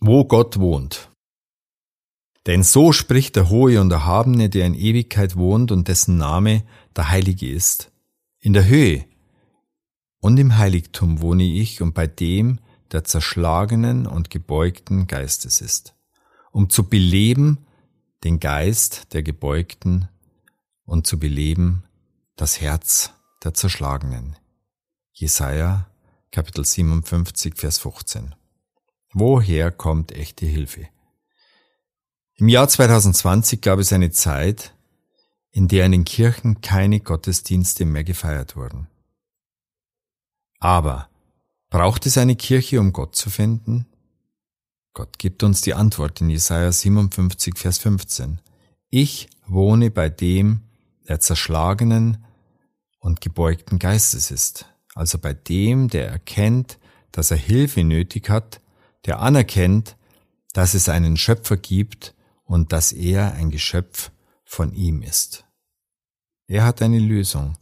[0.00, 1.10] wo Gott wohnt.
[2.46, 6.64] Denn so spricht der Hohe und Erhabene, der in Ewigkeit wohnt und dessen Name
[6.96, 7.92] der Heilige ist.
[8.40, 9.04] In der Höhe
[10.20, 12.60] und im Heiligtum wohne ich und bei dem,
[12.92, 15.94] der zerschlagenen und gebeugten Geistes ist,
[16.50, 17.58] um zu beleben
[18.24, 20.08] den Geist der Gebeugten
[20.84, 21.84] und zu beleben
[22.36, 23.12] das Herz
[23.44, 24.36] der Zerschlagenen.
[25.12, 25.86] Jesaja
[26.32, 28.34] Kapitel 57, Vers 15.
[29.12, 30.86] Woher kommt echte Hilfe?
[32.36, 34.72] Im Jahr 2020 gab es eine Zeit,
[35.50, 38.86] in der in den Kirchen keine Gottesdienste mehr gefeiert wurden.
[40.60, 41.08] Aber
[41.70, 43.86] braucht es eine Kirche, um Gott zu finden?
[44.94, 48.40] Gott gibt uns die Antwort in Jesaja 57, Vers 15.
[48.90, 50.60] Ich wohne bei dem,
[51.08, 52.24] der zerschlagenen
[53.00, 56.78] und gebeugten Geistes ist, also bei dem, der erkennt,
[57.10, 58.60] dass er Hilfe nötig hat
[59.06, 59.96] der anerkennt,
[60.52, 62.14] dass es einen Schöpfer gibt
[62.44, 64.10] und dass er ein Geschöpf
[64.44, 65.44] von ihm ist.
[66.46, 67.56] Er hat eine Lösung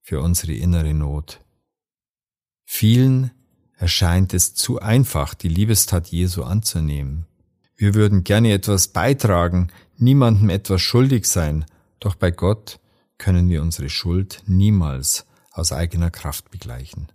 [0.00, 1.40] für unsere innere Not.
[2.64, 3.30] Vielen
[3.76, 7.26] erscheint es zu einfach, die Liebestat Jesu anzunehmen.
[7.76, 11.64] Wir würden gerne etwas beitragen, niemandem etwas schuldig sein,
[11.98, 12.80] doch bei Gott
[13.18, 17.12] können wir unsere Schuld niemals aus eigener Kraft begleichen.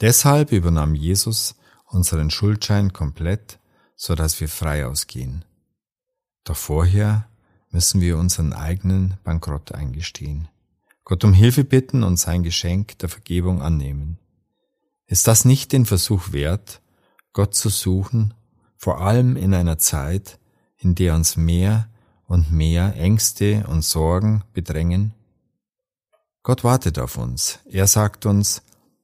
[0.00, 1.54] Deshalb übernahm Jesus
[1.90, 3.58] unseren Schuldschein komplett,
[3.96, 5.44] so dass wir frei ausgehen.
[6.44, 7.28] Doch vorher
[7.70, 10.48] müssen wir unseren eigenen Bankrott eingestehen,
[11.04, 14.18] Gott um Hilfe bitten und sein Geschenk der Vergebung annehmen.
[15.06, 16.80] Ist das nicht den Versuch wert,
[17.32, 18.34] Gott zu suchen,
[18.76, 20.38] vor allem in einer Zeit,
[20.78, 21.88] in der uns mehr
[22.26, 25.12] und mehr Ängste und Sorgen bedrängen?
[26.42, 27.58] Gott wartet auf uns.
[27.66, 28.62] Er sagt uns,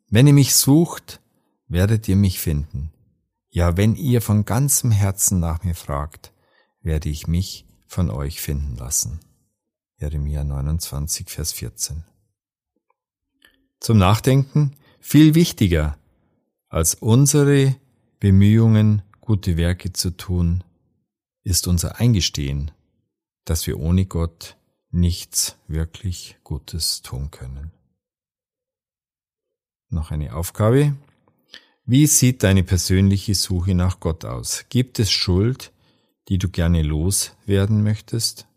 [0.09, 1.21] wenn ihr mich sucht,
[1.69, 2.92] werdet ihr mich finden.
[3.50, 6.33] Ja, wenn ihr von ganzem Herzen nach mir fragt,
[6.81, 9.20] werde ich mich von euch finden lassen.
[9.98, 12.05] Jeremia 29, Vers 14.
[13.81, 15.99] Zum Nachdenken, viel wichtiger
[16.69, 17.76] als unsere
[18.21, 20.65] Bemühungen, gute Werke zu tun,
[21.43, 22.72] ist unser Eingestehen,
[23.44, 24.56] dass wir ohne Gott
[24.91, 27.71] nichts wirklich Gutes tun können.
[29.88, 30.97] Noch eine Aufgabe.
[31.89, 34.65] Wie sieht deine persönliche Suche nach Gott aus?
[34.71, 35.71] Gibt es Schuld,
[36.29, 38.49] die du gerne loswerden möchtest?